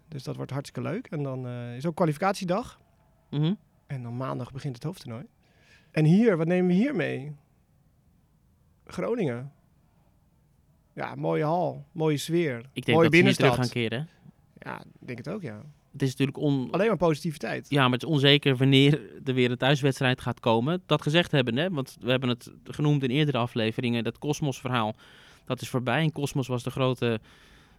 [0.08, 1.08] Dus dat wordt hartstikke leuk.
[1.08, 2.80] En dan is ook kwalificatiedag.
[3.30, 3.54] Mhm.
[3.88, 5.26] En dan maandag begint het hoofdtoernooi.
[5.92, 7.36] En hier, wat nemen we hier mee?
[8.86, 9.52] Groningen.
[10.94, 13.56] Ja, mooie hal, mooie sfeer, Ik denk mooie dat ze niet terug binnenstad.
[13.56, 14.10] gaan keren.
[14.60, 15.62] Ja, ik denk het ook, ja.
[15.92, 16.72] Het is natuurlijk on...
[16.72, 17.70] Alleen maar positiviteit.
[17.70, 20.84] Ja, maar het is onzeker wanneer er weer een thuiswedstrijd gaat komen.
[20.86, 24.04] Dat gezegd hebben, hè, want we hebben het genoemd in eerdere afleveringen.
[24.04, 24.96] Dat Cosmos-verhaal,
[25.46, 26.02] dat is voorbij.
[26.02, 27.20] En Cosmos was de grote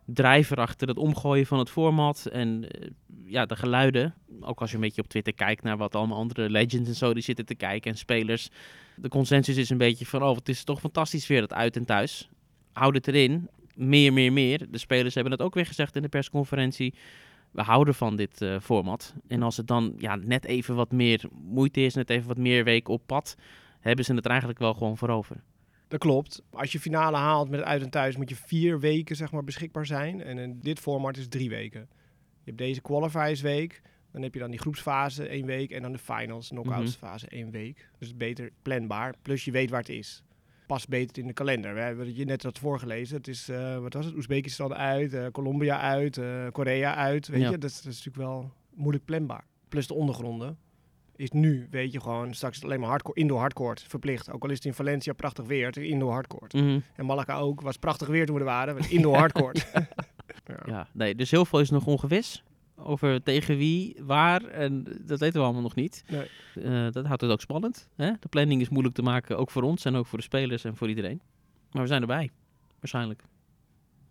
[0.05, 2.27] drijver achter het omgooien van het format.
[2.27, 2.89] En eh,
[3.25, 4.15] ja, de geluiden.
[4.41, 7.15] Ook als je een beetje op Twitter kijkt naar wat allemaal andere legends en zo
[7.15, 7.91] die zitten te kijken.
[7.91, 8.49] En spelers.
[8.97, 11.85] De consensus is een beetje van, oh, het is toch fantastisch weer dat uit en
[11.85, 12.29] thuis.
[12.73, 13.49] Houd het erin.
[13.77, 14.67] Meer, meer, meer.
[14.71, 16.95] De spelers hebben het ook weer gezegd in de persconferentie
[17.57, 19.15] we houden van dit eh, format.
[19.29, 22.65] En als het dan ja, net even wat meer moeite is, net even wat meer
[22.65, 23.37] weken op pad,
[23.81, 25.43] hebben ze het er eigenlijk wel gewoon voor over.
[25.89, 26.43] Dat klopt.
[26.51, 29.87] Als je finale haalt met uit en thuis, moet je vier weken zeg maar, beschikbaar
[29.87, 30.23] zijn.
[30.23, 31.81] En in dit format is drie weken.
[32.21, 33.83] Je hebt deze qualifiersweek.
[34.13, 35.71] Dan heb je dan die groepsfase één week.
[35.71, 37.89] En dan de finals, knockouts fase één week.
[37.99, 39.15] Dus beter planbaar.
[39.23, 40.23] Plus je weet waar het is.
[40.67, 41.75] Past beter in de kalender.
[41.75, 43.17] We hebben het je net had voorgelezen.
[43.17, 44.15] Het is, eh, wat was het?
[44.15, 47.29] Oezbekistan uit, eh, Colombia uit, eh, Korea uit.
[47.29, 47.51] Weet Ja.
[47.51, 49.45] je, dat is, dat is natuurlijk wel moeilijk planbaar.
[49.69, 50.59] Plus de ondergronden
[51.17, 54.33] is nu, weet je gewoon, straks alleen maar hardcore, indoor hardcourt verplicht.
[54.33, 56.53] Ook al is het in Valencia prachtig weer, het is indoor hardcourt.
[56.53, 56.79] Mhm.
[56.97, 59.67] En Malaga ook, was prachtig weer toen we er waren, indoor hardcourt.
[60.47, 60.63] ja.
[60.67, 62.45] Ja, nee, dus heel veel is nog ongewis.
[62.89, 66.05] Over tegen wie, waar, en dat weten we allemaal nog niet.
[66.09, 66.29] Nee.
[66.55, 67.89] Eh, dat houdt het ook spannend.
[67.97, 68.13] Hè?
[68.21, 70.77] De planning is moeilijk te maken, ook voor ons en ook voor de spelers en
[70.77, 71.21] voor iedereen.
[71.71, 72.31] Maar we zijn erbij,
[72.81, 73.23] waarschijnlijk.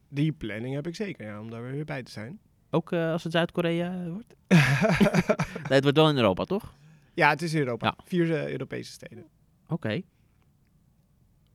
[0.10, 2.40] Die planning heb ik zeker, ja, om daar weer bij te zijn.
[2.70, 4.36] Ook eh, als het Zuid-Korea wordt?
[5.68, 6.76] nee, het wordt wel in Europa, toch?
[7.14, 7.86] Ja, het is Europa.
[7.98, 8.04] Ja.
[8.06, 9.26] Vier eh, Europese steden.
[9.68, 10.02] Oké.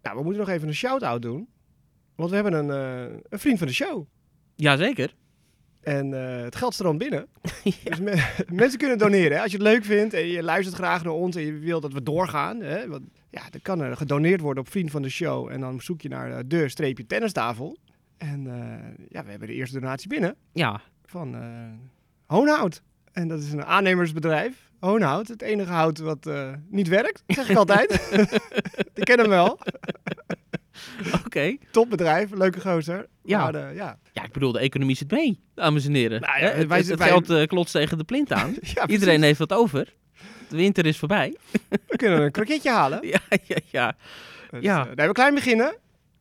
[0.03, 1.49] Nou, we moeten nog even een shout-out doen.
[2.15, 4.07] Want we hebben een, eh, een vriend van de show.
[4.55, 5.15] Jazeker.
[5.81, 7.27] En eh, het geld stroomt binnen.
[7.85, 9.37] Dus me- mensen kunnen doneren.
[9.37, 9.43] Hè?
[9.43, 11.93] Als je het leuk vindt en je luistert graag naar ons en je wilt dat
[11.93, 12.61] we doorgaan.
[12.61, 12.89] Hè?
[12.89, 15.49] Want, ja, dan kan er gedoneerd worden op Vriend van de Show.
[15.49, 17.77] En dan zoek je naar eh, de streepje tennistafel.
[18.19, 21.37] En eh, ja, we hebben de eerste donatie binnen Ja, van
[22.27, 22.83] Hoonhout.
[23.13, 24.69] En dat is een aannemersbedrijf.
[24.79, 26.31] Hoonhout, het enige hout wat
[26.69, 28.11] niet werkt, zeg ik altijd.
[28.95, 29.59] ik ken hem wel.
[31.27, 31.57] oké.
[31.71, 33.09] Topbedrijf, leuke gozer.
[33.23, 33.39] Ja.
[33.51, 33.99] Maar, eh, ja.
[34.13, 36.21] Ja, ik bedoel, de economie zit mee, dames en heren.
[36.21, 38.55] Nou ja, het wij- het, het wij- geld eh, klotst tegen de plint aan.
[38.75, 39.95] ja Iedereen heeft wat over.
[40.49, 41.37] De winter is voorbij.
[41.87, 43.07] We kunnen een kroketje halen.
[43.09, 43.97] Ja, ja, ja.
[44.51, 44.89] Dus, Ja.
[44.95, 45.77] we klein beginnen.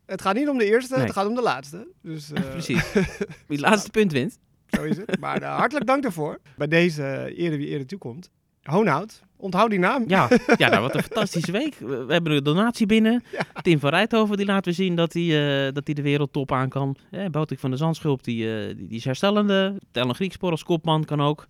[0.05, 1.03] Het gaat niet om de eerste, Nee.
[1.03, 1.87] het gaat om de laatste.
[2.01, 2.91] Dus, Precies.
[2.93, 3.05] Wie
[3.47, 4.37] het laatste punt wint.
[4.67, 5.19] Zo is het.
[5.19, 6.39] Maar hartelijk dank daarvoor.
[6.57, 8.29] Bij deze uh, Ere wie Ere toekomt.
[8.63, 10.03] Hoonhout, onthoud die naam.
[10.07, 11.75] Ja, ja nou, wat een fantastische week.
[11.75, 13.23] We we hebben een donatie binnen.
[13.61, 16.69] Tim van Rijthoven die laat weer zien dat hij, eh, dat hij de wereldtop aan
[16.69, 16.95] kan.
[17.11, 19.79] Eh, Boutik van de Zandschulp die, eh, die, die is herstellende.
[19.91, 21.47] Tellen Griekspoor als kopman kan ook.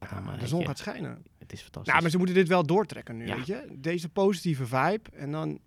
[0.00, 1.22] Ja, Dan, eh, de zon gaat schijnen.
[1.38, 1.90] Het is fantastisch.
[1.92, 3.36] Nou, maar ze moeten dit wel doortrekken nu, Ja.
[3.36, 3.66] weet je.
[3.78, 5.58] Deze positieve vibe en dan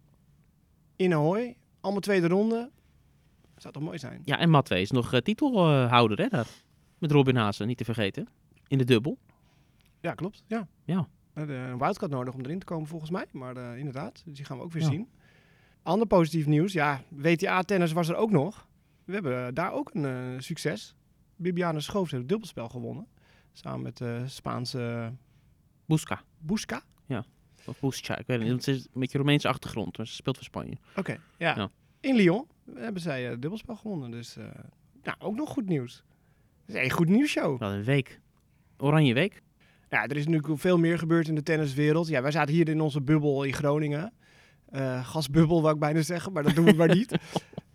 [0.95, 2.69] in Ahoy, allemaal tweede ronde.
[3.57, 4.21] Zou toch mooi zijn?
[4.25, 6.47] Ja, en Matwee is nog eh, titelhouder hè, daar.
[6.97, 8.27] Met Robin Hazen, niet te vergeten.
[8.67, 9.17] In de dubbel.
[10.01, 10.43] Ja, klopt.
[10.47, 10.67] Ja.
[10.85, 11.07] Ja.
[11.37, 13.25] Hebben een wildcard nodig om erin te komen volgens mij.
[13.31, 14.89] Maar eh, inderdaad, dus die gaan we ook weer Ja.
[14.89, 15.09] zien.
[15.83, 16.73] Ander positief nieuws.
[16.73, 18.67] Ja, WTA-tennis was er ook nog.
[19.05, 20.95] We hebben daar ook een eh, succes.
[21.35, 23.07] Bibiana Schoofs heeft het dubbelspel gewonnen.
[23.51, 25.13] Samen met de Spaanse
[25.85, 26.21] Busca.
[26.39, 26.81] Buska.
[27.65, 28.65] Of Busca, ik weet het niet.
[28.65, 30.77] Het is een beetje Romeinse achtergrond, maar ze speelt voor Spanje.
[30.95, 31.55] Oké, ja.
[31.55, 31.69] Ja.
[31.99, 34.11] In Lyon hebben zij eh, dubbelspel gewonnen.
[34.11, 34.45] Dus eh,
[35.03, 36.03] nou, ook nog goed nieuws.
[36.65, 37.59] Is een goed nieuwsshow.
[37.59, 38.19] Wel een week.
[38.77, 39.41] Oranje week.
[39.89, 42.07] Ja, er is natuurlijk veel meer gebeurd in de tenniswereld.
[42.07, 44.13] Ja, wij zaten hier in onze bubbel in Groningen.
[44.69, 47.13] Eh, gasbubbel, wou ik bijna zeggen, maar dat doen we maar niet.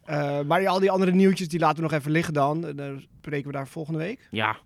[0.02, 2.66] Eh, maar ja, al die andere nieuwtjes, die laten we nog even liggen dan.
[2.66, 4.28] En Dan spreken we daar volgende week.
[4.30, 4.58] Ja.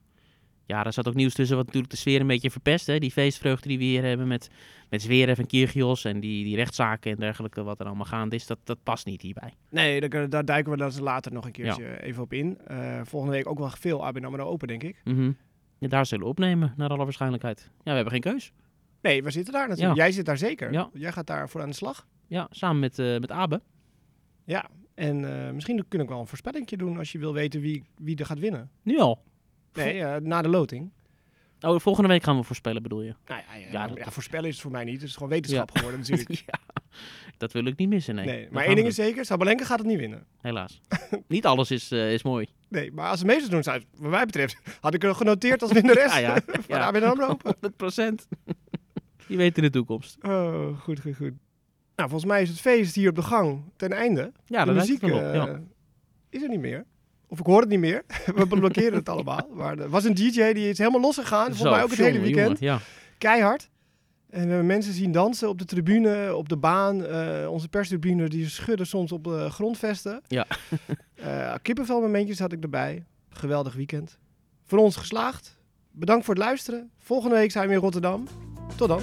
[0.66, 2.86] Ja, daar zat ook nieuws tussen wat natuurlijk de sfeer een beetje verpest.
[2.86, 2.98] Hè?
[2.98, 4.50] Die feestvreugde die we hier hebben met,
[4.90, 8.46] met Zverev en Kyrgios en die, die rechtszaken en dergelijke wat er allemaal gaande is.
[8.46, 9.52] Dat, dat past niet hierbij.
[9.70, 12.58] Nee, daar, duiken we dan later nog een keertje even op in.
[12.66, 15.00] Eh, volgende week ook wel veel ABN AMRO Open, denk ik.
[15.04, 15.30] Mhm.
[15.78, 17.60] Ja, daar zullen we opnemen, naar alle waarschijnlijkheid.
[17.76, 18.52] Ja, we hebben geen keus.
[19.00, 19.96] Nee, we zitten daar natuurlijk.
[19.96, 20.02] Ja.
[20.02, 20.72] Jij zit daar zeker.
[20.72, 20.90] Ja.
[20.92, 22.06] Jij gaat daar voor aan de slag.
[22.26, 23.60] Ja, samen met, eh met Abe.
[24.44, 27.84] Ja, en eh, misschien kun ik wel een voorspellingje doen als je wil weten wie,
[27.96, 28.70] wie er gaat winnen.
[28.82, 29.22] Nu al.
[29.72, 30.90] Nee, eh, na de loting.
[31.60, 33.14] Oh, volgende week gaan we voorspellen, bedoel je?
[33.26, 35.00] Nou ja, ja, Ja, ja, dat- voorspellen is het voor mij niet.
[35.00, 36.30] Het is gewoon wetenschap geworden natuurlijk.
[36.52, 36.58] ja,
[37.36, 38.26] dat wil ik niet missen, nee.
[38.26, 40.26] Nee, maar één ding is zeker, Sabalenka gaat het niet winnen.
[40.40, 40.80] Helaas.
[41.28, 42.46] niet alles is, is mooi.
[42.68, 45.72] Nee, maar als ze meesters doen, zou, wat mij betreft, had ik er genoteerd als
[45.72, 46.86] winnares Ja, ja, van ja.
[46.86, 47.50] ABN AMRO Open.
[47.52, 48.26] 100 procent.
[49.26, 50.16] Je weet in de toekomst.
[50.22, 51.32] Oh, goed, goed, goed.
[51.96, 54.32] Nou, volgens mij is het feest hier op de gang ten einde.
[54.46, 55.10] Ja, de muziek op.
[55.10, 55.60] eh, Ja.
[56.30, 56.84] is er niet meer.
[57.28, 58.02] Of ik hoor het niet meer.
[58.34, 59.48] We blokkeren het allemaal.
[59.54, 61.46] Maar er was een DJ die is helemaal losgegaan.
[61.46, 62.58] Volgens mij ook het hele weekend.
[62.58, 62.80] jongen, Ja.
[63.18, 63.68] Keihard.
[64.30, 67.04] En we hebben mensen zien dansen op de tribune, op de baan.
[67.04, 70.22] Eh, onze perstribune die schudden soms op de grondvesten.
[70.26, 70.46] Ja.
[71.16, 73.04] Eh, kippenvelmomentjes had ik erbij.
[73.30, 74.18] Geweldig weekend.
[74.64, 75.56] Voor ons geslaagd.
[75.90, 76.90] Bedankt voor het luisteren.
[76.98, 78.26] Volgende week zijn we in Rotterdam.
[78.76, 79.02] Tot dan.